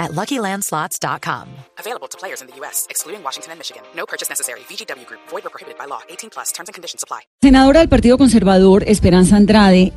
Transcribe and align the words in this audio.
at 0.00 0.12
LuckyLandSlots.com. 0.12 1.46
Available 1.78 2.08
to 2.08 2.18
players 2.18 2.40
in 2.40 2.48
the 2.48 2.56
U.S., 2.60 2.86
excluding 2.88 3.22
Washington 3.22 3.52
and 3.52 3.58
Michigan. 3.60 3.82
No 3.94 4.06
purchase 4.06 4.28
necessary. 4.28 4.60
VGW 4.68 5.06
Group. 5.06 5.20
Void 5.30 5.44
or 5.44 5.50
prohibited 5.50 5.78
by 5.78 5.86
law. 5.86 6.00
18 6.08 6.30
plus. 6.30 6.50
Terms 6.52 6.68
and 6.68 6.74
conditions 6.74 7.04
apply. 7.04 7.20
Senadora 7.40 7.80
del 7.80 7.88
Partido 7.88 8.18
Conservador, 8.18 8.82
Esperanza 8.88 9.36
Andrade, 9.36 9.92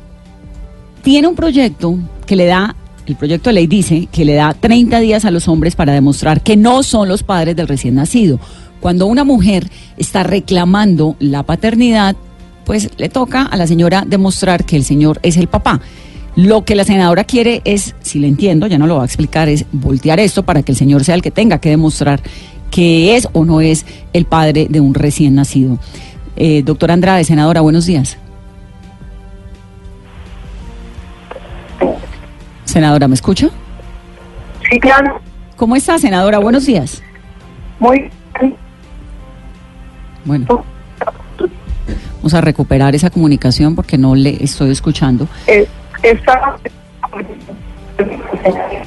tiene 1.02 1.26
un 1.26 1.34
proyecto 1.34 1.98
que 2.26 2.36
le 2.36 2.46
da, 2.46 2.76
el 3.06 3.16
proyecto 3.16 3.50
de 3.50 3.54
ley 3.54 3.66
dice 3.66 4.08
que 4.10 4.24
le 4.24 4.34
da 4.34 4.54
30 4.54 5.00
días 5.00 5.24
a 5.24 5.30
los 5.30 5.48
hombres 5.48 5.76
para 5.76 5.92
demostrar 5.92 6.42
que 6.42 6.56
no 6.56 6.82
son 6.82 7.08
los 7.08 7.22
padres 7.22 7.56
del 7.56 7.68
recién 7.68 7.96
nacido. 7.96 8.38
Cuando 8.80 9.06
una 9.06 9.24
mujer 9.24 9.70
está 9.96 10.22
reclamando 10.22 11.16
la 11.18 11.42
paternidad, 11.42 12.16
pues 12.64 12.90
le 12.96 13.08
toca 13.08 13.42
a 13.42 13.56
la 13.56 13.66
señora 13.66 14.04
demostrar 14.06 14.64
que 14.64 14.76
el 14.76 14.84
señor 14.84 15.20
es 15.22 15.36
el 15.36 15.48
papá. 15.48 15.80
Lo 16.36 16.64
que 16.64 16.74
la 16.74 16.84
senadora 16.84 17.24
quiere 17.24 17.62
es, 17.64 17.94
si 18.00 18.18
le 18.18 18.26
entiendo, 18.26 18.66
ya 18.66 18.78
no 18.78 18.86
lo 18.86 18.96
va 18.96 19.02
a 19.02 19.06
explicar, 19.06 19.48
es 19.48 19.66
voltear 19.70 20.18
esto 20.18 20.42
para 20.42 20.62
que 20.62 20.72
el 20.72 20.76
señor 20.76 21.04
sea 21.04 21.14
el 21.14 21.22
que 21.22 21.30
tenga 21.30 21.58
que 21.58 21.70
demostrar 21.70 22.20
que 22.70 23.14
es 23.14 23.28
o 23.32 23.44
no 23.44 23.60
es 23.60 23.86
el 24.12 24.24
padre 24.24 24.66
de 24.68 24.80
un 24.80 24.94
recién 24.94 25.36
nacido. 25.36 25.78
Eh, 26.34 26.62
doctora 26.64 26.94
Andrade, 26.94 27.22
senadora, 27.22 27.60
buenos 27.60 27.86
días. 27.86 28.18
Senadora, 32.64 33.06
¿me 33.06 33.14
escucha? 33.14 33.50
Sí, 34.68 34.80
claro. 34.80 35.20
¿Cómo 35.54 35.76
está, 35.76 35.98
senadora? 36.00 36.38
Buenos 36.38 36.66
días. 36.66 37.00
Muy 37.78 38.10
bien. 38.40 38.56
Bueno, 40.24 40.64
vamos 42.16 42.34
a 42.34 42.40
recuperar 42.40 42.96
esa 42.96 43.10
comunicación 43.10 43.76
porque 43.76 43.98
no 43.98 44.16
le 44.16 44.42
estoy 44.42 44.70
escuchando. 44.70 45.28
Eh, 45.46 45.68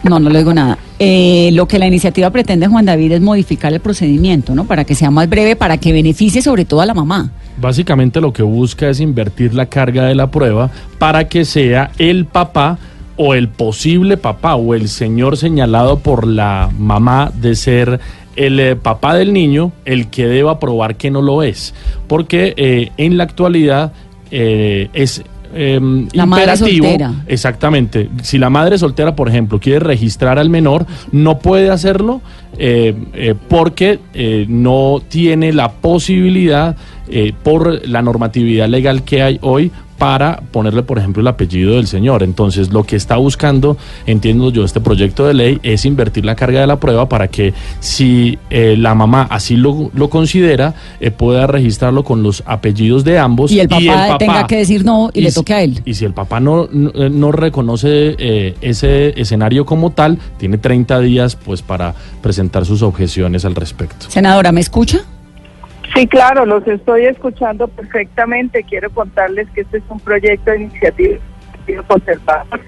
No, 0.03 0.19
no 0.19 0.29
le 0.29 0.39
digo 0.39 0.53
nada. 0.53 0.77
Eh, 0.99 1.49
lo 1.53 1.67
que 1.67 1.79
la 1.79 1.87
iniciativa 1.87 2.29
pretende, 2.29 2.67
Juan 2.67 2.85
David, 2.85 3.13
es 3.13 3.21
modificar 3.21 3.73
el 3.73 3.79
procedimiento, 3.79 4.55
¿no? 4.55 4.65
Para 4.65 4.83
que 4.83 4.95
sea 4.95 5.11
más 5.11 5.29
breve, 5.29 5.55
para 5.55 5.77
que 5.77 5.91
beneficie 5.93 6.41
sobre 6.41 6.65
todo 6.65 6.81
a 6.81 6.85
la 6.85 6.93
mamá. 6.93 7.31
Básicamente 7.59 8.21
lo 8.21 8.33
que 8.33 8.43
busca 8.43 8.89
es 8.89 8.99
invertir 8.99 9.53
la 9.53 9.67
carga 9.67 10.05
de 10.05 10.15
la 10.15 10.29
prueba 10.29 10.69
para 10.99 11.27
que 11.27 11.45
sea 11.45 11.91
el 11.97 12.25
papá 12.25 12.77
o 13.15 13.33
el 13.33 13.49
posible 13.49 14.17
papá 14.17 14.55
o 14.55 14.75
el 14.75 14.89
señor 14.89 15.37
señalado 15.37 15.99
por 15.99 16.27
la 16.27 16.69
mamá 16.77 17.31
de 17.33 17.55
ser 17.55 17.99
el 18.35 18.59
eh, 18.59 18.75
papá 18.75 19.15
del 19.15 19.33
niño 19.33 19.71
el 19.85 20.09
que 20.09 20.27
deba 20.27 20.59
probar 20.59 20.97
que 20.97 21.09
no 21.09 21.21
lo 21.21 21.41
es. 21.41 21.73
Porque 22.07 22.53
eh, 22.57 22.91
en 22.97 23.17
la 23.17 23.23
actualidad 23.23 23.93
es... 24.29 25.23
em, 25.53 26.07
La 26.13 26.25
madre 26.25 26.43
imperativo, 26.43 26.87
soltera. 26.87 27.13
Exactamente. 27.27 28.09
Si 28.21 28.37
la 28.37 28.49
madre 28.49 28.77
soltera, 28.77 29.15
por 29.15 29.29
ejemplo, 29.29 29.59
quiere 29.59 29.79
registrar 29.79 30.39
al 30.39 30.49
menor, 30.49 30.85
no 31.11 31.39
puede 31.39 31.69
hacerlo 31.69 32.21
eh, 32.57 32.95
eh, 33.13 33.35
porque 33.47 33.99
eh, 34.13 34.45
no 34.47 35.01
tiene 35.07 35.53
la 35.53 35.71
posibilidad 35.71 36.75
por 37.41 37.87
la 37.87 38.01
normatividad 38.01 38.67
legal 38.67 39.03
que 39.03 39.21
hay 39.21 39.39
hoy 39.41 39.71
para 39.97 40.41
ponerle, 40.51 40.83
por 40.83 40.97
ejemplo, 40.97 41.21
el 41.21 41.27
apellido 41.27 41.75
del 41.75 41.87
señor. 41.87 42.23
Entonces, 42.23 42.71
lo 42.71 42.83
que 42.83 42.95
está 42.95 43.17
buscando, 43.17 43.77
entiendo 44.05 44.51
yo, 44.51 44.63
este 44.63 44.79
proyecto 44.79 45.25
de 45.25 45.33
ley 45.33 45.59
es 45.63 45.85
invertir 45.85 46.25
la 46.25 46.35
carga 46.35 46.61
de 46.61 46.67
la 46.67 46.79
prueba 46.79 47.09
para 47.09 47.27
que 47.27 47.53
si 47.79 48.37
eh, 48.49 48.75
la 48.77 48.95
mamá 48.95 49.27
así 49.29 49.55
lo, 49.55 49.89
lo 49.93 50.09
considera, 50.09 50.75
eh, 50.99 51.11
pueda 51.11 51.47
registrarlo 51.47 52.03
con 52.03 52.23
los 52.23 52.43
apellidos 52.45 53.03
de 53.03 53.19
ambos. 53.19 53.51
Y 53.51 53.59
el 53.59 53.67
papá 53.67 54.17
tenga 54.17 54.47
que 54.47 54.57
decir 54.57 54.85
no 54.85 55.09
y 55.13 55.21
le 55.21 55.31
toque 55.31 55.53
a 55.53 55.61
él. 55.61 55.81
Y 55.85 55.93
si 55.93 56.05
el 56.05 56.13
papá 56.13 56.39
no, 56.39 56.67
no, 56.71 56.91
eh, 56.93 57.09
no 57.09 57.31
reconoce 57.31 58.15
eh, 58.17 58.55
ese 58.61 59.19
escenario 59.19 59.65
como 59.65 59.91
tal, 59.91 60.19
tiene 60.37 60.57
30 60.57 60.99
días 60.99 61.35
pues 61.35 61.61
para 61.61 61.93
presentar 62.21 62.65
sus 62.65 62.81
objeciones 62.81 63.45
al 63.45 63.55
respecto. 63.55 64.07
Senadora, 64.09 64.51
¿me 64.51 64.61
escucha? 64.61 65.05
Sí, 65.97 66.05
claro, 66.05 66.45
los 66.45 66.67
estoy 66.67 67.07
escuchando 67.07 67.67
perfectamente. 67.67 68.63
Quiero 68.63 68.91
contarles 68.91 69.49
que 69.49 69.61
este 69.61 69.79
es 69.79 69.83
un 69.89 69.99
proyecto 69.99 70.51
de 70.51 70.61
iniciativa 70.61 71.17
Conservador 71.87 72.59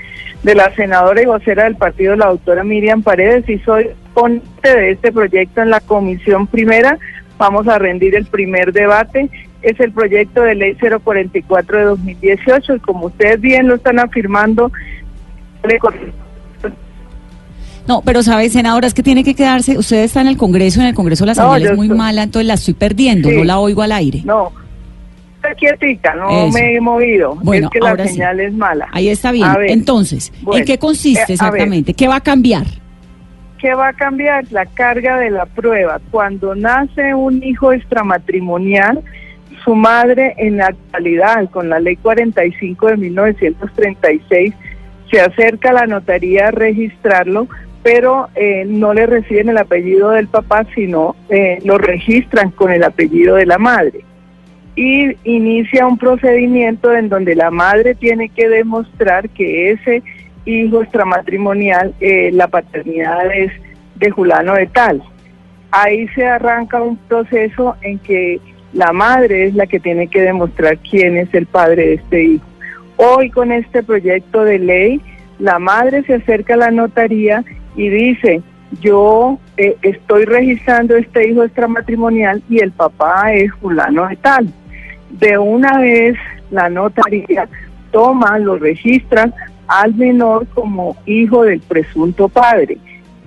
de 0.41 0.55
la 0.55 0.73
senadora 0.73 1.21
y 1.21 1.25
vocera 1.27 1.65
del 1.65 1.75
partido, 1.75 2.15
la 2.15 2.25
doctora 2.25 2.63
Miriam 2.63 3.03
Paredes, 3.03 3.47
y 3.47 3.59
soy 3.59 3.91
ponente 4.15 4.75
de 4.75 4.91
este 4.91 5.11
proyecto 5.11 5.61
en 5.61 5.69
la 5.69 5.79
comisión 5.79 6.47
primera. 6.47 6.97
Vamos 7.37 7.67
a 7.67 7.77
rendir 7.77 8.15
el 8.15 8.25
primer 8.25 8.73
debate. 8.73 9.29
Es 9.61 9.79
el 9.79 9.91
proyecto 9.91 10.41
de 10.41 10.55
ley 10.55 10.75
044 10.75 11.77
de 11.77 11.83
2018 11.83 12.77
y 12.77 12.79
como 12.79 13.05
ustedes 13.05 13.39
bien 13.39 13.67
lo 13.67 13.75
están 13.75 13.99
afirmando, 13.99 14.71
le 15.63 15.79
No, 17.87 18.01
pero 18.05 18.21
sabe, 18.21 18.49
senadora, 18.49 18.85
es 18.87 18.93
que 18.93 19.01
tiene 19.03 19.23
que 19.23 19.33
quedarse. 19.33 19.77
Usted 19.77 20.03
está 20.03 20.21
en 20.21 20.27
el 20.27 20.37
Congreso, 20.37 20.79
en 20.81 20.87
el 20.87 20.93
Congreso 20.95 21.25
la 21.25 21.33
señal 21.35 21.63
es 21.63 21.75
muy 21.75 21.87
estoy- 21.87 21.97
mala, 21.97 22.23
entonces 22.23 22.47
la 22.47 22.53
estoy 22.53 22.73
perdiendo, 22.75 23.29
Sí. 23.29 23.35
no 23.37 23.43
la 23.43 23.59
oigo 23.59 23.81
al 23.81 23.91
aire. 23.91 24.21
No, 24.25 24.51
está 25.37 25.55
quietica, 25.55 26.13
no 26.13 26.29
Eso. 26.29 26.57
me 26.57 26.75
he 26.75 26.81
movido. 26.81 27.35
Bueno, 27.41 27.67
es 27.67 27.71
que 27.71 27.79
la 27.79 27.89
ahora 27.89 28.05
sí. 28.07 28.13
señal 28.13 28.39
es 28.39 28.53
mala. 28.53 28.87
Ahí 28.91 29.09
está 29.09 29.31
bien. 29.31 29.51
Ver, 29.53 29.71
Entonces, 29.71 30.31
bueno, 30.41 30.59
¿en 30.59 30.65
qué 30.65 30.77
consiste 30.77 31.31
eh, 31.31 31.35
exactamente? 31.35 31.93
¿Qué 31.95 32.07
va 32.07 32.17
a 32.17 32.21
cambiar? 32.21 32.65
¿Qué 33.57 33.73
va 33.73 33.89
a 33.89 33.93
cambiar? 33.93 34.45
La 34.51 34.65
carga 34.67 35.17
de 35.17 35.31
la 35.31 35.45
prueba. 35.45 35.99
Cuando 36.11 36.55
nace 36.55 37.13
un 37.13 37.43
hijo 37.43 37.73
extramatrimonial, 37.73 39.01
su 39.65 39.75
madre 39.75 40.33
en 40.37 40.57
la 40.57 40.67
actualidad, 40.67 41.49
con 41.49 41.69
la 41.69 41.79
ley 41.81 41.97
45 41.97 42.87
de 42.87 42.97
1936, 42.97 44.53
se 45.11 45.19
acerca 45.19 45.71
a 45.71 45.73
la 45.73 45.87
notaría 45.87 46.47
a 46.47 46.51
registrarlo, 46.51 47.47
pero 47.83 48.29
eh, 48.35 48.65
no 48.67 48.93
le 48.93 49.05
reciben 49.05 49.49
el 49.49 49.57
apellido 49.57 50.09
del 50.09 50.27
papá, 50.27 50.65
sino 50.75 51.15
eh, 51.29 51.59
lo 51.63 51.77
registran 51.77 52.51
con 52.51 52.71
el 52.71 52.83
apellido 52.83 53.35
de 53.35 53.45
la 53.45 53.57
madre. 53.57 54.01
Y 54.75 55.15
inicia 55.23 55.87
un 55.87 55.97
procedimiento 55.97 56.93
en 56.93 57.09
donde 57.09 57.35
la 57.35 57.51
madre 57.51 57.95
tiene 57.95 58.29
que 58.29 58.47
demostrar 58.47 59.29
que 59.29 59.71
ese 59.71 60.03
hijo 60.45 60.81
extramatrimonial, 60.81 61.93
eh, 61.99 62.31
la 62.33 62.47
paternidad 62.47 63.31
es 63.33 63.51
de 63.95 64.09
Julano 64.09 64.53
de 64.53 64.67
Tal. 64.67 65.01
Ahí 65.71 66.07
se 66.09 66.25
arranca 66.25 66.81
un 66.81 66.97
proceso 66.97 67.75
en 67.81 67.99
que 67.99 68.39
la 68.73 68.91
madre 68.91 69.45
es 69.45 69.55
la 69.55 69.67
que 69.67 69.79
tiene 69.79 70.07
que 70.07 70.21
demostrar 70.21 70.77
quién 70.77 71.17
es 71.17 71.33
el 71.33 71.45
padre 71.45 71.87
de 71.87 71.93
este 71.95 72.23
hijo. 72.23 72.45
Hoy 72.97 73.29
con 73.29 73.51
este 73.51 73.83
proyecto 73.83 74.43
de 74.43 74.59
ley, 74.59 75.01
la 75.39 75.59
madre 75.59 76.03
se 76.03 76.15
acerca 76.15 76.55
a 76.55 76.57
la 76.57 76.71
notaría 76.71 77.43
y 77.75 77.89
dice, 77.89 78.41
yo 78.81 79.39
eh, 79.57 79.75
estoy 79.81 80.25
registrando 80.25 80.95
este 80.95 81.29
hijo 81.29 81.43
extramatrimonial 81.43 82.43
y 82.49 82.59
el 82.59 82.71
papá 82.71 83.33
es 83.33 83.51
Julano 83.53 84.07
de 84.07 84.15
Tal. 84.17 84.53
De 85.11 85.37
una 85.37 85.79
vez 85.79 86.15
la 86.51 86.69
notaría 86.69 87.47
toma, 87.91 88.37
lo 88.37 88.57
registra 88.57 89.31
al 89.67 89.93
menor 89.95 90.47
como 90.47 90.95
hijo 91.05 91.43
del 91.43 91.59
presunto 91.61 92.29
padre. 92.29 92.77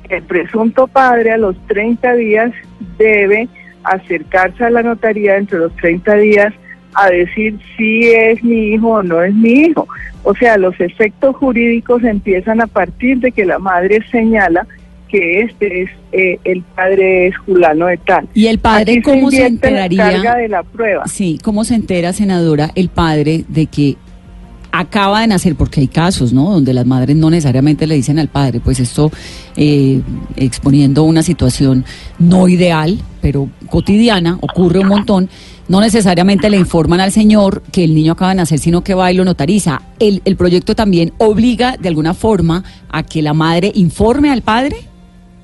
El 0.08 0.22
presunto 0.22 0.86
padre 0.86 1.32
a 1.32 1.38
los 1.38 1.56
30 1.66 2.14
días 2.14 2.52
debe 2.98 3.48
acercarse 3.84 4.64
a 4.64 4.70
la 4.70 4.82
notaría 4.82 5.36
entre 5.36 5.58
los 5.58 5.74
30 5.76 6.14
días 6.16 6.54
a 6.94 7.08
decir 7.08 7.58
si 7.76 8.10
es 8.10 8.42
mi 8.44 8.74
hijo 8.74 8.88
o 8.88 9.02
no 9.02 9.22
es 9.22 9.34
mi 9.34 9.50
hijo. 9.50 9.86
O 10.24 10.34
sea, 10.34 10.56
los 10.56 10.78
efectos 10.80 11.36
jurídicos 11.36 12.04
empiezan 12.04 12.60
a 12.60 12.66
partir 12.66 13.18
de 13.18 13.32
que 13.32 13.44
la 13.44 13.58
madre 13.58 14.00
señala 14.10 14.66
que 15.12 15.42
este 15.42 15.82
es 15.82 15.90
eh, 16.12 16.38
el 16.44 16.62
padre 16.62 17.28
es 17.28 17.36
Julano 17.38 17.86
de 17.86 17.98
tal. 17.98 18.28
¿Y 18.34 18.46
el 18.46 18.58
padre 18.58 18.92
Aquí 18.92 19.02
cómo 19.02 19.30
se 19.30 19.40
la 19.40 19.46
enteraría? 19.46 20.04
carga 20.04 20.36
de 20.36 20.48
la 20.48 20.62
prueba. 20.62 21.06
Sí, 21.06 21.38
¿cómo 21.42 21.64
se 21.64 21.74
entera, 21.74 22.12
senadora, 22.12 22.70
el 22.74 22.88
padre 22.88 23.44
de 23.48 23.66
que 23.66 23.96
acaba 24.72 25.20
de 25.20 25.26
nacer? 25.26 25.54
Porque 25.54 25.80
hay 25.80 25.88
casos, 25.88 26.32
¿no? 26.32 26.50
Donde 26.50 26.72
las 26.72 26.86
madres 26.86 27.14
no 27.14 27.28
necesariamente 27.28 27.86
le 27.86 27.94
dicen 27.94 28.18
al 28.18 28.28
padre, 28.28 28.60
pues 28.60 28.80
esto 28.80 29.10
eh, 29.56 30.00
exponiendo 30.36 31.02
una 31.04 31.22
situación 31.22 31.84
no 32.18 32.48
ideal, 32.48 32.98
pero 33.20 33.50
cotidiana, 33.68 34.38
ocurre 34.40 34.78
un 34.80 34.88
montón. 34.88 35.28
No 35.68 35.80
necesariamente 35.80 36.50
le 36.50 36.56
informan 36.56 37.00
al 37.00 37.12
señor 37.12 37.62
que 37.72 37.84
el 37.84 37.94
niño 37.94 38.12
acaba 38.12 38.30
de 38.30 38.36
nacer, 38.36 38.58
sino 38.58 38.82
que 38.82 38.94
va 38.94 39.12
y 39.12 39.14
lo 39.14 39.24
notariza. 39.24 39.80
El, 39.98 40.20
el 40.24 40.36
proyecto 40.36 40.74
también 40.74 41.12
obliga 41.18 41.76
de 41.78 41.88
alguna 41.88 42.14
forma 42.14 42.64
a 42.90 43.02
que 43.02 43.22
la 43.22 43.32
madre 43.32 43.70
informe 43.74 44.30
al 44.30 44.42
padre 44.42 44.76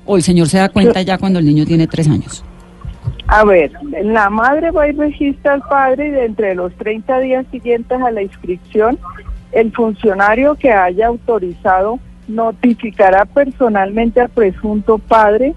o 0.05 0.17
el 0.17 0.23
señor 0.23 0.47
se 0.47 0.57
da 0.57 0.69
cuenta 0.69 1.01
ya 1.01 1.17
cuando 1.17 1.39
el 1.39 1.45
niño 1.45 1.65
tiene 1.65 1.87
tres 1.87 2.07
años. 2.09 2.43
A 3.27 3.45
ver, 3.45 3.71
la 4.03 4.29
madre 4.31 4.71
va 4.71 4.87
y 4.87 4.91
registra 4.91 5.53
al 5.53 5.61
padre 5.61 6.07
y 6.07 6.11
de 6.11 6.25
entre 6.25 6.55
los 6.55 6.73
30 6.73 7.19
días 7.19 7.45
siguientes 7.51 8.01
a 8.01 8.09
la 8.09 8.23
inscripción, 8.23 8.97
el 9.51 9.71
funcionario 9.71 10.55
que 10.55 10.71
haya 10.71 11.07
autorizado 11.07 11.99
notificará 12.27 13.25
personalmente 13.25 14.19
al 14.19 14.29
presunto 14.29 14.97
padre 14.97 15.53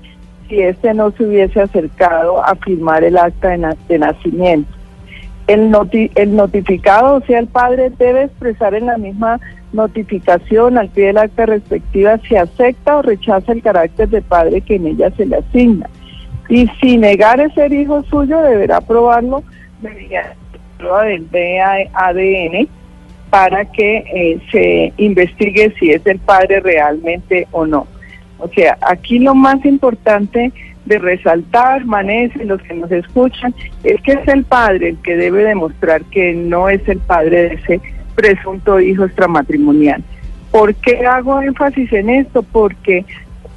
si 0.53 0.61
éste 0.61 0.93
no 0.93 1.11
se 1.13 1.25
hubiese 1.25 1.63
acercado 1.63 2.45
a 2.45 2.55
firmar 2.57 3.03
el 3.05 3.17
acta 3.17 3.49
de, 3.49 3.59
na- 3.59 3.77
de 3.89 3.99
nacimiento. 3.99 4.71
El, 5.47 5.71
noti- 5.71 6.11
el 6.15 6.37
notificado, 6.37 7.15
o 7.15 7.21
sea, 7.23 7.39
el 7.39 7.47
padre 7.47 7.91
debe 7.99 8.25
expresar 8.25 8.75
en 8.75 8.85
la 8.87 8.99
misma 8.99 9.41
notificación 9.73 10.77
al 10.77 10.89
pie 10.91 11.07
del 11.07 11.17
acta 11.17 11.47
respectiva 11.47 12.19
si 12.29 12.37
acepta 12.37 12.99
o 12.99 13.03
rechaza 13.03 13.53
el 13.53 13.63
carácter 13.63 14.11
de 14.11 14.21
padre 14.21 14.61
que 14.61 14.75
en 14.77 14.89
ella 14.89 15.11
se 15.17 15.25
le 15.25 15.37
asigna. 15.37 15.89
Y 16.51 16.67
si 16.83 16.99
negare 16.99 17.49
ser 17.55 17.73
hijo 17.73 18.03
suyo, 18.05 18.43
deberá 18.43 18.83
probarlo 18.83 19.43
mediante 19.81 20.37
prueba 20.77 21.05
del 21.05 21.27
ADN 21.95 22.69
para 23.31 23.65
que 23.65 24.05
eh, 24.15 24.39
se 24.51 24.93
investigue 24.99 25.73
si 25.79 25.93
es 25.93 26.07
el 26.07 26.19
padre 26.19 26.61
realmente 26.61 27.49
o 27.53 27.65
no. 27.65 27.87
O 28.43 28.49
sea, 28.49 28.77
aquí 28.83 29.21
lo 29.21 29.35
más 29.37 29.65
importante 29.65 30.53
de 30.85 30.99
resaltar, 30.99 31.85
Manes 31.85 32.33
y 32.35 32.45
los 32.45 32.61
que 32.63 32.75
nos 32.75 32.91
escuchan, 32.91 33.55
es 33.85 34.01
que 34.03 34.13
es 34.13 34.29
el 34.29 34.45
padre 34.45 34.91
el 34.91 34.97
que 34.99 35.17
debe 35.17 35.45
demostrar 35.45 36.03
que 36.07 36.35
no 36.35 36.69
es 36.69 36.87
el 36.89 36.99
padre 36.99 37.49
de 37.49 37.55
ese 37.55 37.81
presunto 38.17 38.81
hijo 38.81 39.05
extramatrimonial. 39.05 40.03
¿Por 40.51 40.75
qué 40.75 41.07
hago 41.07 41.41
énfasis 41.41 41.93
en 41.93 42.11
esto? 42.11 42.43
Porque 42.43 43.05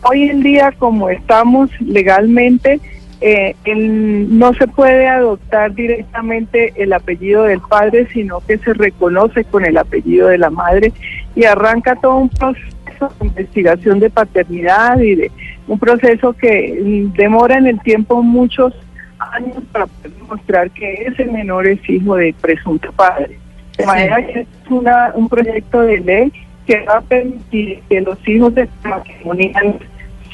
hoy 0.03 0.29
en 0.29 0.43
día, 0.43 0.71
como 0.77 1.09
estamos 1.09 1.69
legalmente, 1.81 2.79
eh, 3.21 3.55
no 3.65 4.53
se 4.53 4.67
puede 4.67 5.07
adoptar 5.07 5.73
directamente 5.73 6.73
el 6.75 6.93
apellido 6.93 7.43
del 7.43 7.59
padre, 7.59 8.07
sino 8.13 8.39
que 8.41 8.59
se 8.59 8.73
reconoce 8.73 9.45
con 9.45 9.65
el 9.65 9.77
apellido 9.77 10.27
de 10.27 10.37
la 10.37 10.51
madre 10.51 10.93
y 11.35 11.45
arranca 11.45 11.95
todo 11.95 12.17
un 12.17 12.29
proceso 12.29 12.74
de 12.99 13.27
investigación 13.27 13.99
de 13.99 14.09
paternidad 14.09 14.99
y 14.99 15.15
de 15.15 15.31
un 15.67 15.79
proceso 15.79 16.33
que 16.33 17.07
demora 17.15 17.57
en 17.57 17.67
el 17.67 17.79
tiempo 17.81 18.21
muchos 18.21 18.73
años 19.19 19.63
para 19.71 19.87
poder 19.87 20.11
demostrar 20.13 20.71
que 20.71 20.93
ese 21.07 21.25
menor 21.25 21.67
es 21.67 21.79
hijo 21.89 22.15
del 22.15 22.33
presunto 22.35 22.91
padre. 22.93 23.39
De 23.77 23.85
manera 23.85 24.25
que 24.25 24.41
es 24.41 24.47
una, 24.69 25.11
un 25.15 25.27
proyecto 25.27 25.81
de 25.81 25.99
ley 25.99 26.33
que 26.65 26.81
va 26.81 26.97
a 26.97 27.01
permitir 27.01 27.81
que 27.89 28.01
los 28.01 28.17
hijos 28.27 28.55
de 28.55 28.67
matrimoniales 28.83 29.75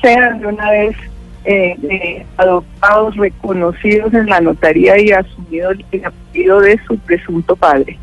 sean 0.02 0.40
de 0.40 0.48
una 0.48 0.72
vez 0.72 0.96
eh, 1.44 1.76
eh, 1.90 2.26
adoptados, 2.38 3.16
reconocidos 3.18 4.14
en 4.14 4.28
la 4.28 4.42
notaría 4.42 5.00
y 5.00 5.12
asumidos 5.12 5.76
el 5.92 6.06
apellido 6.06 6.62
de 6.62 6.80
su 6.86 6.98
presunto 7.00 7.56
padre. 7.56 7.98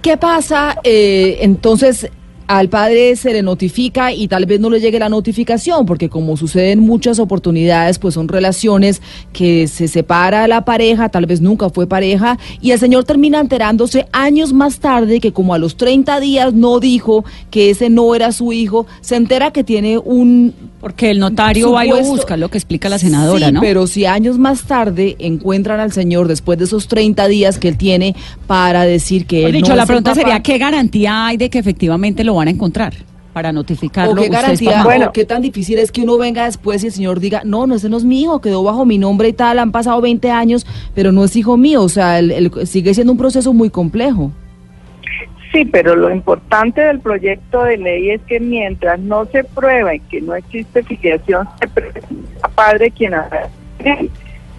¿Qué 0.00 0.16
pasa 0.16 0.76
eh, 0.84 1.38
entonces? 1.40 2.10
Al 2.48 2.70
padre 2.70 3.14
se 3.14 3.32
le 3.34 3.42
notifica 3.42 4.10
y 4.10 4.26
tal 4.26 4.46
vez 4.46 4.58
no 4.58 4.70
le 4.70 4.80
llegue 4.80 4.98
la 4.98 5.10
notificación, 5.10 5.84
porque 5.84 6.08
como 6.08 6.36
sucede 6.38 6.72
en 6.72 6.80
muchas 6.80 7.18
oportunidades, 7.18 7.98
pues 7.98 8.14
son 8.14 8.26
relaciones 8.26 9.02
que 9.34 9.68
se 9.68 9.86
separa 9.86 10.48
la 10.48 10.64
pareja, 10.64 11.10
tal 11.10 11.26
vez 11.26 11.42
nunca 11.42 11.68
fue 11.68 11.86
pareja, 11.86 12.38
y 12.62 12.70
el 12.70 12.78
señor 12.78 13.04
termina 13.04 13.38
enterándose 13.38 14.08
años 14.12 14.54
más 14.54 14.78
tarde 14.78 15.20
que 15.20 15.32
como 15.32 15.52
a 15.52 15.58
los 15.58 15.76
30 15.76 16.20
días 16.20 16.54
no 16.54 16.80
dijo 16.80 17.24
que 17.50 17.68
ese 17.68 17.90
no 17.90 18.14
era 18.14 18.32
su 18.32 18.52
hijo, 18.54 18.86
se 19.02 19.16
entera 19.16 19.52
que 19.52 19.62
tiene 19.62 19.98
un 19.98 20.54
Porque 20.80 21.10
el 21.10 21.18
notario 21.18 21.72
va 21.72 21.84
y 21.84 21.90
lo 21.90 22.00
busca, 22.00 22.38
lo 22.38 22.48
que 22.48 22.56
explica 22.56 22.88
la 22.88 22.98
senadora, 22.98 23.48
sí, 23.48 23.52
¿no? 23.52 23.60
pero 23.60 23.86
si 23.86 24.06
años 24.06 24.38
más 24.38 24.62
tarde 24.62 25.16
encuentran 25.18 25.80
al 25.80 25.92
señor 25.92 26.28
después 26.28 26.58
de 26.58 26.64
esos 26.64 26.88
30 26.88 27.28
días 27.28 27.58
que 27.58 27.68
él 27.68 27.76
tiene 27.76 28.16
para 28.46 28.84
decir 28.84 29.26
que 29.26 29.42
Por 29.42 29.50
él 29.50 29.56
dicho, 29.56 29.70
no 29.70 29.76
la 29.76 29.86
pregunta 29.86 30.12
papá, 30.12 30.20
sería, 30.20 30.42
¿qué 30.42 30.56
garantía 30.56 31.26
hay 31.26 31.36
de 31.36 31.50
que 31.50 31.58
efectivamente 31.58 32.24
lo 32.24 32.37
van 32.38 32.48
a 32.48 32.50
encontrar 32.50 32.94
para 33.32 33.52
notificarlo? 33.52 34.12
o 34.20 34.24
qué 34.24 34.28
garantía? 34.30 34.82
Bueno. 34.82 35.12
qué 35.12 35.24
tan 35.24 35.42
difícil 35.42 35.78
es 35.78 35.92
que 35.92 36.00
uno 36.02 36.18
venga 36.18 36.44
después 36.46 36.82
y 36.82 36.86
el 36.88 36.92
señor 36.92 37.20
diga, 37.20 37.42
no, 37.44 37.66
no, 37.68 37.76
ese 37.76 37.88
no 37.88 37.96
es 37.98 38.04
mi 38.04 38.22
hijo, 38.22 38.40
quedó 38.40 38.64
bajo 38.64 38.84
mi 38.84 38.98
nombre 38.98 39.28
y 39.28 39.32
tal, 39.32 39.58
han 39.60 39.70
pasado 39.70 40.00
20 40.00 40.30
años, 40.30 40.66
pero 40.94 41.12
no 41.12 41.22
es 41.24 41.36
hijo 41.36 41.56
mío, 41.56 41.82
o 41.82 41.88
sea, 41.88 42.18
el- 42.18 42.32
el- 42.32 42.66
sigue 42.66 42.94
siendo 42.94 43.12
un 43.12 43.18
proceso 43.18 43.52
muy 43.52 43.70
complejo. 43.70 44.32
Sí, 45.52 45.64
pero 45.64 45.96
lo 45.96 46.10
importante 46.12 46.80
del 46.82 47.00
proyecto 47.00 47.62
de 47.64 47.78
ley 47.78 48.10
es 48.10 48.20
que 48.22 48.38
mientras 48.40 48.98
no 49.00 49.24
se 49.26 49.44
pruebe 49.44 50.00
que 50.10 50.20
no 50.20 50.34
existe 50.34 50.82
filiación, 50.82 51.48
se 51.60 51.68
presenta 51.68 52.48
padre 52.54 52.90
quien 52.90 53.14
haga. 53.14 53.48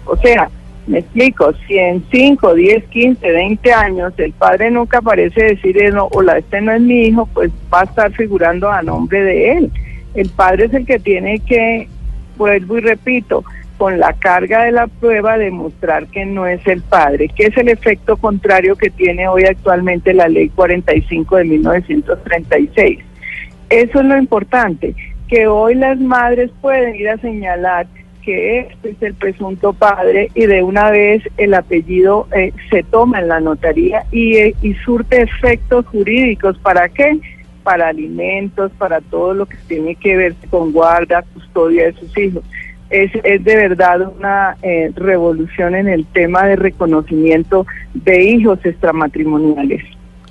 O 0.06 0.16
sea, 0.16 0.50
me 0.86 0.98
explico, 0.98 1.52
si 1.66 1.78
en 1.78 2.04
5, 2.10 2.54
10, 2.54 2.84
15, 2.84 3.30
20 3.30 3.72
años 3.72 4.12
el 4.16 4.32
padre 4.32 4.70
nunca 4.70 5.00
parece 5.00 5.44
decir, 5.44 5.76
no, 5.92 6.08
hola, 6.12 6.38
este 6.38 6.60
no 6.60 6.72
es 6.72 6.80
mi 6.80 7.06
hijo, 7.06 7.26
pues 7.26 7.50
va 7.72 7.82
a 7.82 7.84
estar 7.84 8.12
figurando 8.12 8.70
a 8.70 8.82
nombre 8.82 9.22
de 9.22 9.52
él. 9.52 9.70
El 10.14 10.28
padre 10.30 10.66
es 10.66 10.74
el 10.74 10.86
que 10.86 10.98
tiene 10.98 11.38
que, 11.40 11.88
vuelvo 12.36 12.78
y 12.78 12.80
repito, 12.80 13.44
con 13.76 13.98
la 13.98 14.12
carga 14.12 14.64
de 14.64 14.72
la 14.72 14.88
prueba 14.88 15.38
demostrar 15.38 16.06
que 16.08 16.26
no 16.26 16.46
es 16.46 16.66
el 16.66 16.82
padre, 16.82 17.28
que 17.28 17.44
es 17.44 17.56
el 17.56 17.68
efecto 17.68 18.16
contrario 18.16 18.76
que 18.76 18.90
tiene 18.90 19.26
hoy 19.26 19.44
actualmente 19.44 20.12
la 20.12 20.28
ley 20.28 20.50
45 20.50 21.36
de 21.36 21.44
1936. 21.44 22.98
Eso 23.70 24.00
es 24.00 24.04
lo 24.04 24.18
importante, 24.18 24.94
que 25.28 25.46
hoy 25.46 25.76
las 25.76 25.98
madres 25.98 26.50
pueden 26.60 26.96
ir 26.96 27.08
a 27.08 27.18
señalar 27.18 27.86
que 28.24 28.60
este 28.60 28.90
es 28.90 29.02
el 29.02 29.14
presunto 29.14 29.72
padre 29.72 30.30
y 30.34 30.46
de 30.46 30.62
una 30.62 30.90
vez 30.90 31.22
el 31.36 31.54
apellido 31.54 32.28
eh, 32.34 32.52
se 32.70 32.82
toma 32.82 33.20
en 33.20 33.28
la 33.28 33.40
notaría 33.40 34.04
y, 34.10 34.36
eh, 34.36 34.54
y 34.62 34.74
surte 34.74 35.22
efectos 35.22 35.86
jurídicos. 35.86 36.58
¿Para 36.58 36.88
qué? 36.88 37.18
Para 37.62 37.88
alimentos, 37.88 38.72
para 38.78 39.00
todo 39.00 39.34
lo 39.34 39.46
que 39.46 39.56
tiene 39.66 39.94
que 39.94 40.16
ver 40.16 40.34
con 40.50 40.72
guarda, 40.72 41.24
custodia 41.34 41.86
de 41.86 41.92
sus 41.94 42.16
hijos. 42.18 42.42
Es, 42.88 43.12
es 43.22 43.44
de 43.44 43.56
verdad 43.56 44.12
una 44.18 44.56
eh, 44.62 44.90
revolución 44.96 45.74
en 45.74 45.88
el 45.88 46.06
tema 46.06 46.44
de 46.46 46.56
reconocimiento 46.56 47.66
de 47.94 48.22
hijos 48.22 48.58
extramatrimoniales. 48.64 49.84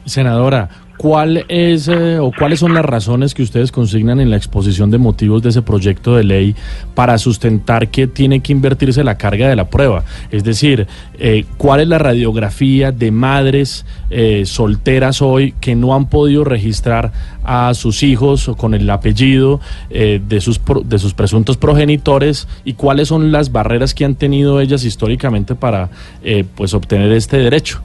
Senadora, 0.06 0.70
¿cuál 1.00 1.46
es 1.48 1.88
eh, 1.88 2.20
o 2.20 2.34
cuáles 2.38 2.60
son 2.60 2.74
las 2.74 2.84
razones 2.84 3.34
que 3.34 3.42
ustedes 3.42 3.72
consignan 3.72 4.20
en 4.20 4.30
la 4.30 4.36
exposición 4.36 4.92
de 4.92 4.98
motivos 4.98 5.42
de 5.42 5.48
ese 5.48 5.62
proyecto 5.62 6.14
de 6.18 6.26
ley 6.26 6.56
para 6.94 7.18
sustentar 7.18 7.88
que 7.88 8.06
tiene 8.08 8.42
que 8.42 8.52
invertirse 8.52 9.02
la 9.06 9.18
carga 9.18 9.48
de 9.48 9.56
la 9.56 9.70
prueba? 9.70 10.04
Es 10.30 10.44
decir, 10.44 10.88
eh, 11.18 11.46
¿cuál 11.58 11.80
es 11.80 11.88
la 11.88 12.00
radiografía 12.00 12.92
de 12.92 13.12
madres 13.12 13.86
eh, 14.10 14.44
solteras 14.46 15.22
hoy 15.22 15.54
que 15.62 15.74
no 15.74 15.96
han 15.96 16.10
podido 16.10 16.44
registrar 16.44 17.14
a 17.46 17.74
sus 17.76 18.04
hijos 18.04 18.52
con 18.58 18.74
el 18.74 18.90
apellido 18.90 19.62
eh, 19.90 20.20
de, 20.28 20.42
sus 20.42 20.60
pro- 20.60 20.82
de 20.82 21.00
sus 21.00 21.14
presuntos 21.14 21.56
progenitores 21.56 22.46
y 22.66 22.74
cuáles 22.74 23.08
son 23.08 23.32
las 23.32 23.54
barreras 23.54 23.94
que 23.94 24.04
han 24.04 24.16
tenido 24.16 24.60
ellas 24.60 24.84
históricamente 24.84 25.56
para 25.56 25.90
eh, 26.26 26.44
pues 26.56 26.74
obtener 26.74 27.10
este 27.14 27.38
derecho? 27.38 27.80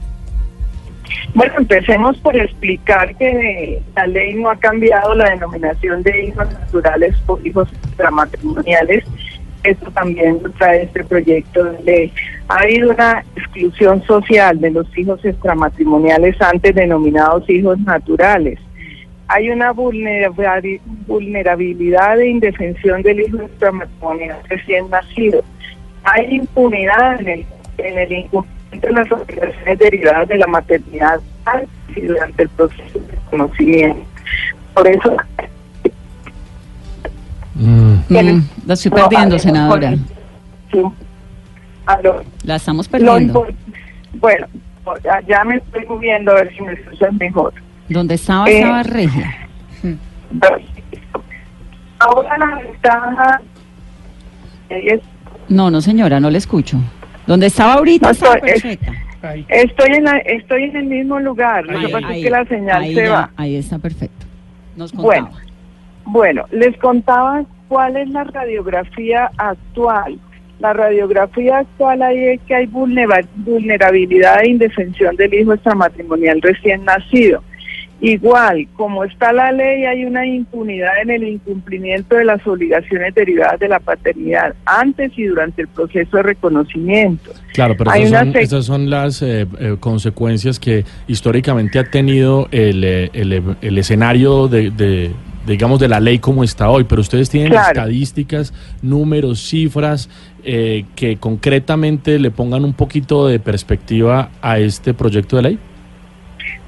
Bueno, 1.33 1.53
empecemos 1.57 2.17
por 2.19 2.35
explicar 2.37 3.15
que 3.17 3.81
la 3.95 4.07
ley 4.07 4.35
no 4.35 4.49
ha 4.49 4.55
cambiado 4.55 5.13
la 5.15 5.31
denominación 5.31 6.01
de 6.03 6.25
hijos 6.25 6.51
naturales 6.53 7.15
por 7.25 7.45
hijos 7.45 7.67
extramatrimoniales. 7.83 9.03
Esto 9.63 9.89
también 9.91 10.39
trae 10.57 10.83
este 10.83 11.03
proyecto 11.03 11.63
de 11.63 11.83
ley. 11.83 12.13
Ha 12.47 12.59
habido 12.59 12.91
una 12.91 13.23
exclusión 13.35 14.01
social 14.03 14.61
de 14.61 14.71
los 14.71 14.97
hijos 14.97 15.25
extramatrimoniales 15.25 16.39
antes 16.41 16.75
denominados 16.75 17.49
hijos 17.49 17.79
naturales. 17.79 18.59
Hay 19.27 19.49
una 19.49 19.73
vulnerabili- 19.73 20.79
vulnerabilidad 21.07 22.19
e 22.21 22.27
indefensión 22.27 23.01
del 23.01 23.21
hijo 23.21 23.41
extramatrimonial 23.41 24.37
recién 24.47 24.89
nacido. 24.89 25.43
Hay 26.03 26.35
impunidad 26.35 27.19
en 27.21 27.27
el, 27.27 27.45
en 27.79 27.97
el 27.97 28.11
de 28.81 28.91
las 28.91 29.11
obligaciones 29.11 29.79
derivadas 29.79 30.27
de 30.27 30.37
la 30.37 30.47
maternidad 30.47 31.19
antes 31.45 31.69
y 31.95 32.01
durante 32.01 32.43
el 32.43 32.49
proceso 32.49 32.99
de 32.99 33.17
conocimiento. 33.29 34.03
Por 34.73 34.87
eso 34.87 35.15
Mm. 37.57 37.99
Mm, 38.09 38.43
la 38.65 38.73
estoy 38.73 38.89
No, 38.91 38.95
perdiendo, 38.97 39.35
hablemos 39.35 39.41
senadora. 39.41 39.93
sí. 40.71 40.81
Aló. 41.85 42.21
La 42.43 42.55
estamos 42.57 42.87
Lo 42.87 42.91
perdiendo. 42.91 43.47
bueno, 44.15 44.47
ya- 45.03 45.21
ya 45.21 45.43
me 45.45 45.55
estoy 45.57 45.85
moviendo 45.85 46.31
a 46.31 46.35
ver 46.35 46.53
si 46.53 46.61
me 46.63 46.73
escuchan 46.73 47.15
mejor. 47.17 47.53
Donde 47.87 48.15
estaba, 48.15 48.49
Eh, 48.49 48.57
estaba 48.59 48.83
regia. 48.83 49.47
Ahora 51.99 52.37
la 52.37 52.55
ventaja 52.57 53.41
es 54.69 54.99
No, 55.47 55.69
no, 55.71 55.79
señora, 55.79 56.19
no 56.19 56.29
le 56.29 56.39
escucho. 56.39 56.77
Donde 57.27 57.47
estaba 57.47 57.73
ahorita 57.75 58.07
No, 58.07 58.11
estaba 58.11 58.35
estoy- 58.35 58.71
es-. 58.73 58.79
Estoy 59.49 59.89
en, 59.95 60.03
la- 60.03 60.17
estoy 60.19 60.63
en 60.65 60.75
el 60.75 60.85
mismo 60.85 61.19
lugar, 61.19 61.65
lo 61.65 61.79
que 61.79 61.89
pasa 61.89 62.07
ahí, 62.09 62.19
es 62.19 62.23
que 62.25 62.29
la 62.29 62.45
señal 62.45 62.83
ahí 62.83 62.93
se 62.93 63.03
ya- 63.05 63.11
va. 63.11 63.31
Ahí 63.37 63.55
está 63.55 63.79
perfecto. 63.79 64.25
Nos 64.75 64.91
Bueno. 64.93 65.31
Bueno, 66.05 66.45
les 66.51 66.77
contaba 66.77 67.43
cuál 67.67 67.97
es 67.97 68.07
la 68.09 68.23
radiografía 68.25 69.31
actual 69.37 70.19
La 70.59 70.71
radiografía 70.73 71.57
actual 71.59 72.01
ahí 72.03 72.17
es 72.29 72.41
que 72.47 72.53
hay 72.55 72.65
vulnerabilidad 72.67 74.41
e 74.43 74.49
indefensión 74.49 75.15
del 75.17 75.33
hijo 75.33 75.53
extramatrimonial 75.53 76.41
recién 76.41 76.85
nacido. 76.85 77.43
Igual, 78.01 78.67
como 78.75 79.05
está 79.05 79.31
la 79.31 79.53
ley, 79.53 79.85
hay 79.85 80.03
una 80.03 80.25
impunidad 80.25 81.01
en 81.01 81.11
el 81.11 81.23
incumplimiento 81.23 82.15
de 82.15 82.25
las 82.25 82.45
obligaciones 82.45 83.15
derivadas 83.15 83.57
de 83.57 83.69
la 83.69 83.79
paternidad 83.79 84.53
antes 84.65 85.13
y 85.17 85.23
durante 85.23 85.61
el 85.61 85.69
proceso 85.69 86.17
de 86.17 86.23
reconocimiento. 86.23 87.31
Claro, 87.53 87.75
pero 87.77 87.93
esas 87.93 88.65
son, 88.65 88.89
las 88.89 89.21
eh, 89.21 89.47
eh, 89.59 89.77
consecuencias 89.79 90.59
que 90.59 90.83
históricamente 91.07 91.79
ha 91.79 91.85
tenido 91.85 92.49
el, 92.51 92.83
eh, 92.83 93.09
el, 93.61 93.77
escenario 93.77 94.49
de, 94.49 95.11
digamos, 95.47 95.79
de 95.79 95.87
la 95.87 96.01
ley 96.01 96.19
como 96.19 96.43
está 96.43 96.69
hoy. 96.69 96.83
Pero 96.83 96.99
ustedes 96.99 97.29
tienen 97.29 97.53
estadísticas, 97.53 98.53
números, 98.81 99.39
cifras 99.39 100.09
que 100.43 101.17
concretamente 101.19 102.19
le 102.19 102.29
pongan 102.29 102.65
un 102.65 102.73
poquito 102.73 103.25
de 103.25 103.39
perspectiva 103.39 104.29
a 104.41 104.59
este 104.59 104.93
proyecto 104.93 105.37
de 105.37 105.41
ley. 105.41 105.59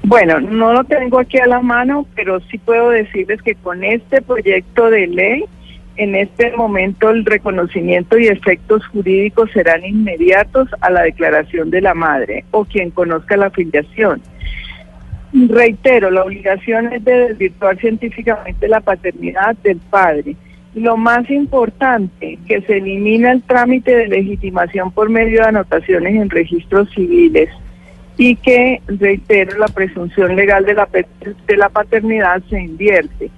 Bueno, 0.02 0.40
no 0.40 0.72
lo 0.72 0.84
tengo 0.84 1.18
aquí 1.18 1.38
a 1.38 1.46
la 1.46 1.60
mano, 1.60 2.06
pero 2.14 2.40
sí 2.50 2.58
puedo 2.58 2.90
decirles 2.90 3.42
que 3.42 3.54
con 3.54 3.84
este 3.84 4.22
proyecto 4.22 4.90
de 4.90 5.06
ley, 5.06 5.44
en 5.96 6.14
este 6.14 6.52
momento 6.56 7.10
el 7.10 7.24
reconocimiento 7.24 8.18
y 8.18 8.28
efectos 8.28 8.86
jurídicos 8.86 9.50
serán 9.52 9.84
inmediatos 9.84 10.68
a 10.80 10.90
la 10.90 11.02
declaración 11.02 11.70
de 11.70 11.80
la 11.80 11.94
madre 11.94 12.44
o 12.52 12.64
quien 12.64 12.90
conozca 12.90 13.36
la 13.36 13.50
filiación. 13.50 14.22
Reitero, 15.32 16.10
la 16.10 16.22
obligación 16.24 16.92
es 16.92 17.04
de 17.04 17.28
desvirtuar 17.28 17.76
científicamente 17.78 18.66
la 18.68 18.80
paternidad 18.80 19.56
del 19.56 19.78
padre. 19.90 20.36
Lo 20.74 20.96
más 20.96 21.28
importante, 21.30 22.38
que 22.46 22.62
se 22.62 22.78
elimina 22.78 23.32
el 23.32 23.42
trámite 23.42 23.94
de 23.94 24.08
legitimación 24.08 24.92
por 24.92 25.10
medio 25.10 25.42
de 25.42 25.48
anotaciones 25.48 26.14
en 26.14 26.30
registros 26.30 26.88
civiles 26.94 27.50
y 28.18 28.34
que, 28.34 28.82
reitero, 28.88 29.56
la 29.58 29.68
presunción 29.68 30.34
legal 30.34 30.64
de 30.64 30.74
la, 30.74 30.88
de 31.46 31.56
la 31.56 31.68
paternidad 31.68 32.42
se 32.50 32.60
invierte. 32.60 33.30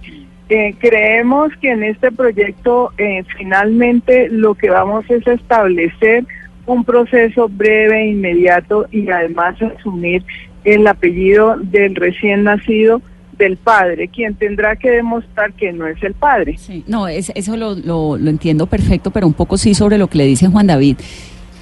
Eh, 0.49 0.75
creemos 0.81 1.53
que 1.61 1.71
en 1.71 1.85
este 1.85 2.11
proyecto 2.11 2.91
eh, 2.99 3.23
finalmente 3.39 4.29
lo 4.31 4.55
que 4.55 4.71
vamos 4.71 5.05
es 5.09 5.25
establecer 5.27 6.25
un 6.67 6.83
proceso 6.85 7.49
breve, 7.49 8.09
inmediato 8.09 8.87
y 8.91 9.09
además 9.11 9.57
asumir 9.63 10.25
el 10.65 10.87
apellido 10.87 11.57
del 11.59 11.95
recién 11.95 12.45
nacido 12.45 13.03
del 13.39 13.59
padre, 13.59 14.09
quien 14.09 14.35
tendrá 14.35 14.77
que 14.77 14.91
demostrar 14.91 15.53
que 15.53 15.73
no 15.73 15.87
es 15.87 16.03
el 16.03 16.15
padre. 16.15 16.57
Sí, 16.59 16.85
no, 16.87 17.07
es, 17.07 17.31
eso 17.35 17.57
lo, 17.57 17.75
lo, 17.75 18.17
lo 18.17 18.31
entiendo 18.31 18.67
perfecto, 18.67 19.11
pero 19.11 19.27
un 19.27 19.35
poco 19.35 19.57
sí 19.57 19.75
sobre 19.75 19.99
lo 19.99 20.09
que 20.09 20.19
le 20.19 20.25
dice 20.25 20.49
Juan 20.49 20.67
David 20.67 20.97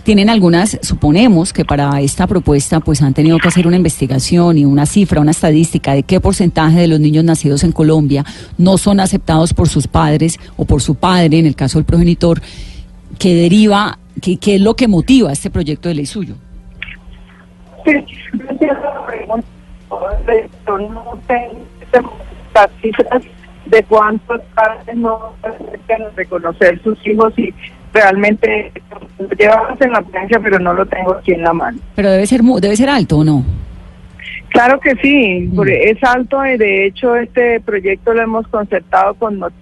tienen 0.09 0.31
algunas, 0.31 0.79
suponemos 0.81 1.53
que 1.53 1.67
para 1.67 2.01
esta 2.01 2.27
propuesta 2.27 2.81
pues 2.81 3.03
han 3.03 3.13
tenido 3.13 3.37
que 3.37 3.49
hacer 3.49 3.67
una 3.67 3.77
investigación 3.77 4.57
y 4.57 4.65
una 4.65 4.87
cifra, 4.87 5.21
una 5.21 5.33
estadística 5.33 5.93
de 5.93 6.03
qué 6.03 6.19
porcentaje 6.19 6.81
de 6.81 6.89
los 6.89 6.99
niños 6.99 7.25
nacidos 7.25 7.63
en 7.63 7.73
Colombia 7.73 8.25
no 8.57 8.79
son 8.79 9.01
aceptados 9.01 9.53
por 9.53 9.69
sus 9.69 9.87
padres 9.87 10.41
o 10.57 10.65
por 10.65 10.81
su 10.81 10.95
padre, 10.95 11.39
en 11.39 11.45
el 11.45 11.55
caso 11.55 11.77
del 11.77 11.85
progenitor, 11.85 12.41
que 13.19 13.35
deriva, 13.35 13.99
que, 14.23 14.39
es 14.43 14.63
lo 14.63 14.77
que 14.77 14.89
motiva 14.89 15.31
este 15.31 15.51
proyecto 15.51 15.91
de 15.91 15.97
ley 15.97 16.07
suyo. 16.07 16.37
Sí, 17.85 17.93
de 23.67 23.83
cuántos 23.83 24.41
padres 24.55 24.97
no 24.97 25.35
reconocer 26.17 26.83
sus 26.83 27.07
hijos 27.07 27.39
y 27.39 27.53
realmente 27.99 28.73
lo 29.19 29.29
llevamos 29.31 29.81
en 29.81 29.93
la 29.93 30.03
plancha, 30.03 30.39
pero 30.41 30.59
no 30.59 30.73
lo 30.73 30.87
tengo 30.87 31.15
aquí 31.15 31.33
en 31.33 31.43
la 31.43 31.53
mano. 31.53 31.79
Pero 31.95 32.11
debe 32.11 32.27
ser 32.27 32.43
debe 32.43 32.77
ser 32.77 32.89
alto 32.89 33.19
o 33.19 33.25
no? 33.25 33.45
Claro 34.51 34.81
que 34.81 34.95
sí, 35.03 35.49
mm. 35.53 35.63
es 35.69 36.03
alto 36.03 36.45
y 36.47 36.57
de 36.57 36.87
hecho 36.87 37.17
este 37.17 37.61
proyecto 37.61 38.15
lo 38.15 38.23
hemos 38.23 38.49
concertado 38.49 39.15
con 39.15 39.39
nos 39.39 39.53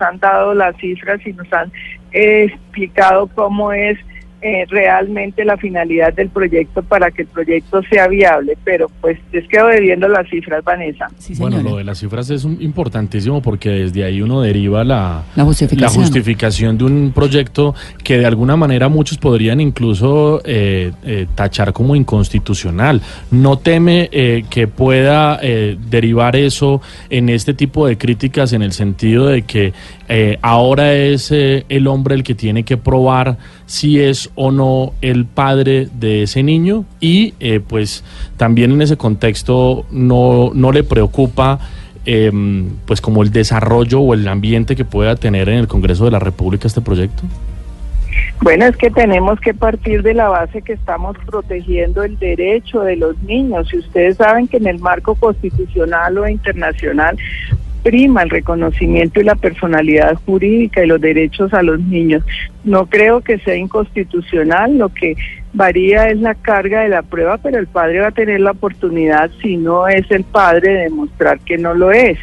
han 0.00 0.18
dado 0.18 0.54
las 0.54 0.76
cifras 0.76 1.20
y 1.26 1.32
nos 1.32 1.52
han 1.52 1.70
explicado 2.12 3.28
cómo 3.28 3.72
es 3.72 3.98
eh, 4.42 4.64
realmente 4.70 5.44
la 5.44 5.58
finalidad 5.58 6.14
del 6.14 6.30
proyecto 6.30 6.82
para 6.82 7.10
que 7.10 7.22
el 7.22 7.28
proyecto 7.28 7.82
sea 7.82 8.08
viable, 8.08 8.56
pero 8.64 8.90
pues 9.02 9.18
les 9.32 9.46
quedo 9.46 9.66
debiendo 9.66 10.08
las 10.08 10.26
cifras, 10.30 10.64
Vanessa. 10.64 11.08
bueno, 11.36 11.62
lo 11.62 11.76
de 11.76 11.84
las 11.84 11.98
cifras 11.98 12.30
es 12.30 12.44
importantísimo 12.44 13.42
porque 13.42 13.68
desde 13.68 14.02
ahí 14.02 14.22
uno 14.22 14.40
deriva 14.40 14.82
la, 14.82 15.24
la, 15.36 15.44
justificación. 15.44 16.78
de 16.78 16.84
un 16.84 17.12
proyecto 17.14 17.74
que 18.02 18.16
de 18.16 18.24
alguna 18.24 18.56
manera 18.56 18.88
muchos 18.88 19.18
podrían 19.18 19.60
incluso 19.60 20.40
eh, 20.46 20.92
eh, 21.04 21.26
tachar 21.34 21.74
como 21.74 21.94
inconstitucional. 21.94 23.02
¿No 23.30 23.58
teme 23.58 24.08
que 24.48 24.66
pueda 24.68 25.36
derivar 25.36 26.34
eso 26.34 26.80
en 27.10 27.28
este 27.28 27.52
tipo 27.52 27.86
de 27.86 27.98
críticas 27.98 28.54
en 28.54 28.62
el 28.62 28.72
sentido 28.72 29.26
de 29.26 29.42
que 29.42 29.74
ahora 30.40 30.94
es 30.94 31.30
el 31.30 31.86
hombre 31.86 32.14
el 32.14 32.22
que 32.22 32.34
tiene 32.34 32.64
que 32.64 32.78
probar 32.78 33.36
si 33.66 34.00
es 34.00 34.29
o 34.34 34.50
no 34.50 34.92
el 35.00 35.26
padre 35.26 35.88
de 35.92 36.22
ese 36.22 36.42
niño 36.42 36.84
y 37.00 37.34
eh, 37.40 37.60
pues 37.60 38.04
también 38.36 38.72
en 38.72 38.82
ese 38.82 38.96
contexto 38.96 39.84
no, 39.90 40.50
no 40.54 40.72
le 40.72 40.84
preocupa 40.84 41.58
em, 42.06 42.70
pues 42.86 43.00
como 43.00 43.22
el 43.22 43.30
desarrollo 43.30 44.00
o 44.00 44.14
el 44.14 44.26
ambiente 44.28 44.76
que 44.76 44.84
pueda 44.84 45.16
tener 45.16 45.48
en 45.48 45.58
el 45.58 45.68
Congreso 45.68 46.04
de 46.04 46.10
la 46.12 46.18
República 46.18 46.66
este 46.66 46.80
proyecto? 46.80 47.22
Bueno, 48.42 48.64
es 48.64 48.76
que 48.76 48.90
tenemos 48.90 49.38
que 49.38 49.52
partir 49.52 50.02
de 50.02 50.14
la 50.14 50.28
base 50.28 50.62
que 50.62 50.72
estamos 50.72 51.16
protegiendo 51.26 52.02
el 52.02 52.18
derecho 52.18 52.80
de 52.80 52.96
los 52.96 53.18
niños. 53.22 53.72
Y 53.72 53.78
ustedes 53.78 54.16
saben 54.16 54.48
que 54.48 54.56
en 54.56 54.66
el 54.66 54.78
marco 54.78 55.14
constitucional 55.14 56.16
o 56.16 56.26
internacional 56.26 57.18
prima 57.82 58.22
el 58.22 58.30
reconocimiento 58.30 59.20
y 59.20 59.24
la 59.24 59.34
personalidad 59.34 60.14
jurídica 60.26 60.84
y 60.84 60.86
los 60.86 61.00
derechos 61.00 61.52
a 61.52 61.62
los 61.62 61.80
niños. 61.80 62.22
No 62.64 62.86
creo 62.86 63.20
que 63.20 63.38
sea 63.38 63.56
inconstitucional, 63.56 64.78
lo 64.78 64.90
que 64.90 65.16
varía 65.52 66.08
es 66.08 66.20
la 66.20 66.34
carga 66.34 66.82
de 66.82 66.88
la 66.90 67.02
prueba, 67.02 67.38
pero 67.38 67.58
el 67.58 67.66
padre 67.66 68.00
va 68.00 68.08
a 68.08 68.12
tener 68.12 68.40
la 68.40 68.52
oportunidad, 68.52 69.30
si 69.42 69.56
no 69.56 69.88
es 69.88 70.08
el 70.10 70.24
padre, 70.24 70.72
de 70.72 70.80
demostrar 70.84 71.40
que 71.40 71.58
no 71.58 71.74
lo 71.74 71.90
es. 71.90 72.18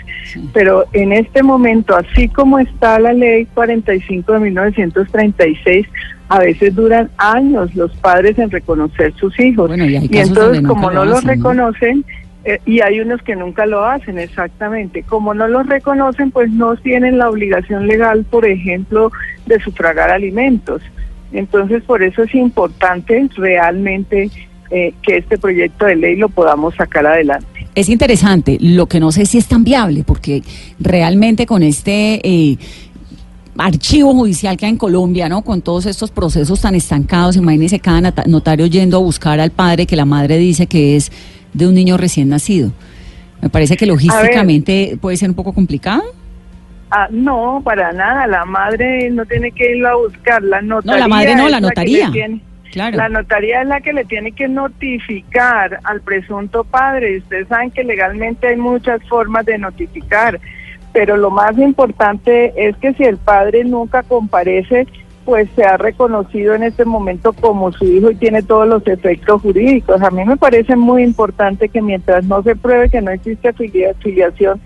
Pero 0.53 0.85
en 0.93 1.11
este 1.11 1.43
momento, 1.43 1.95
así 1.95 2.29
como 2.29 2.59
está 2.59 2.99
la 2.99 3.13
ley 3.13 3.45
45 3.53 4.33
de 4.33 4.39
1936, 4.39 5.87
a 6.29 6.39
veces 6.39 6.75
duran 6.75 7.09
años 7.17 7.73
los 7.75 7.95
padres 7.97 8.37
en 8.37 8.51
reconocer 8.51 9.13
sus 9.15 9.37
hijos. 9.39 9.71
y, 9.77 10.17
entonces, 10.17 10.65
como 10.65 10.91
no 10.91 11.05
los 11.05 11.23
reconocen, 11.23 12.03
eh, 12.47 12.61
y 12.65 12.79
hay 12.79 13.01
unos 13.01 13.21
que 13.23 13.35
nunca 13.35 13.65
lo 13.65 13.83
hacen, 13.83 14.17
exactamente. 14.17 15.03
Como 15.03 15.33
no 15.33 15.49
los 15.49 15.67
reconocen, 15.67 16.31
pues 16.31 16.49
no 16.49 16.77
tienen 16.77 17.17
la 17.17 17.29
obligación 17.29 17.87
legal, 17.87 18.23
por 18.23 18.47
ejemplo, 18.47 19.11
de 19.45 19.59
sufragar 19.59 20.11
alimentos. 20.11 20.81
Entonces, 21.33 21.83
por 21.83 22.01
eso 22.03 22.23
es 22.23 22.33
importante 22.33 23.27
realmente 23.35 24.31
eh, 24.71 24.93
que 25.01 25.17
este 25.17 25.37
proyecto 25.37 25.87
de 25.87 25.97
ley 25.97 26.15
lo 26.15 26.29
podamos 26.29 26.73
sacar 26.75 27.05
adelante. 27.05 27.67
Es 27.75 27.89
interesante, 27.89 28.57
lo 28.61 28.85
que 28.85 29.01
no 29.01 29.11
sé 29.11 29.25
si 29.25 29.39
es 29.39 29.47
tan 29.47 29.65
viable, 29.65 30.05
porque 30.05 30.41
realmente 30.79 31.45
con 31.45 31.63
este... 31.63 32.21
Eh, 32.23 32.57
archivo 33.59 34.13
judicial 34.13 34.55
que 34.55 34.67
hay 34.67 34.73
en 34.73 34.77
Colombia, 34.77 35.27
¿no? 35.27 35.41
Con 35.41 35.63
todos 35.63 35.87
estos 35.87 36.11
procesos 36.11 36.61
tan 36.61 36.75
estancados, 36.75 37.37
imagínese 37.37 37.79
cada 37.79 38.13
notario 38.27 38.67
yendo 38.67 38.97
a 38.97 38.99
buscar 38.99 39.39
al 39.39 39.49
padre 39.49 39.87
que 39.87 39.95
la 39.95 40.05
madre 40.05 40.37
dice 40.37 40.67
que 40.67 40.95
es 40.95 41.11
de 41.57 41.67
un 41.67 41.73
niño 41.73 41.97
recién 41.97 42.29
nacido. 42.29 42.71
Me 43.41 43.49
parece 43.49 43.77
que 43.77 43.85
logísticamente 43.85 44.97
puede 44.99 45.17
ser 45.17 45.29
un 45.29 45.35
poco 45.35 45.53
complicado. 45.53 46.03
Ah, 46.89 47.07
no, 47.11 47.61
para 47.63 47.91
nada. 47.91 48.27
La 48.27 48.45
madre 48.45 49.09
no 49.09 49.25
tiene 49.25 49.51
que 49.51 49.75
irlo 49.75 49.89
a 49.89 49.95
buscar. 49.95 50.41
La 50.41 50.61
notaría. 50.61 50.93
No, 50.93 50.99
la 50.99 51.07
madre 51.07 51.35
no, 51.35 51.49
la 51.49 51.59
notaría. 51.59 52.11
La 52.73 53.09
notaría 53.09 53.61
es 53.61 53.67
la 53.67 53.81
que 53.81 53.93
le 53.93 54.05
tiene 54.05 54.31
que 54.31 54.47
notificar 54.47 55.79
al 55.83 56.01
presunto 56.01 56.63
padre. 56.63 57.17
Ustedes 57.17 57.47
saben 57.47 57.71
que 57.71 57.83
legalmente 57.83 58.47
hay 58.47 58.57
muchas 58.57 59.01
formas 59.07 59.45
de 59.45 59.57
notificar, 59.57 60.39
pero 60.93 61.17
lo 61.17 61.31
más 61.31 61.57
importante 61.57 62.53
es 62.55 62.75
que 62.77 62.93
si 62.93 63.03
el 63.03 63.17
padre 63.17 63.63
nunca 63.63 64.03
comparece, 64.03 64.87
pues 65.27 65.49
se 65.57 65.63
ha 65.65 65.75
reconocido 65.75 66.55
en 66.55 66.63
este 66.63 66.85
momento 66.85 67.33
como 67.33 67.73
su 67.73 67.83
hijo 67.83 68.09
y 68.09 68.15
tiene 68.15 68.43
todos 68.43 68.65
los 68.65 68.87
efectos 68.87 69.41
jurídicos. 69.41 70.01
A 70.01 70.09
mí 70.09 70.23
me 70.23 70.37
parece 70.37 70.77
muy 70.77 71.03
importante 71.03 71.67
que 71.67 71.81
mientras 71.81 72.23
no 72.23 72.41
se 72.43 72.55
pruebe 72.55 72.89
que 72.89 73.01
no 73.01 73.11
existe 73.11 73.49
afiliación, 73.49 74.61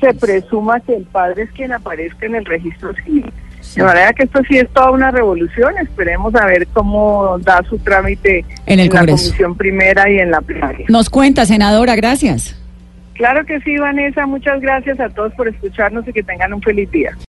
se 0.00 0.12
presuma 0.14 0.80
que 0.80 0.96
el 0.96 1.04
padre 1.04 1.44
es 1.44 1.52
quien 1.52 1.72
aparezca 1.72 2.26
en 2.26 2.34
el 2.34 2.44
registro 2.44 2.92
civil. 3.04 3.32
De 3.76 3.84
manera 3.84 4.12
que 4.12 4.24
esto 4.24 4.40
sí 4.48 4.58
es 4.58 4.68
toda 4.70 4.90
una 4.90 5.12
revolución. 5.12 5.78
Esperemos 5.78 6.34
a 6.34 6.44
ver 6.44 6.66
cómo 6.72 7.38
da 7.38 7.62
su 7.68 7.78
trámite 7.78 8.44
en, 8.66 8.80
el 8.80 8.88
la 8.88 9.06
comisión 9.06 9.56
primera 9.56 10.10
y 10.10 10.18
en 10.18 10.32
la 10.32 10.40
plenaria. 10.40 10.86
Nos 10.88 11.08
cuenta, 11.08 11.46
senadora, 11.46 11.94
gracias. 11.94 12.60
Claro 13.14 13.46
que 13.46 13.60
sí, 13.60 13.76
Vanessa. 13.76 14.26
Muchas 14.26 14.60
gracias 14.60 14.98
a 14.98 15.08
todos 15.08 15.32
por 15.34 15.46
escucharnos 15.46 16.08
y 16.08 16.12
que 16.12 16.24
tengan 16.24 16.52
un 16.52 16.62
feliz 16.62 16.90
día. 16.90 17.12